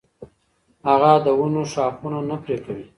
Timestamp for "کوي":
2.65-2.85